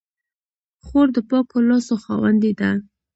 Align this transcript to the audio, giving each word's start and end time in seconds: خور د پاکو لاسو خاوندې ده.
خور 0.85 1.07
د 1.15 1.17
پاکو 1.29 1.57
لاسو 1.69 1.93
خاوندې 2.03 2.51
ده. 2.59 2.69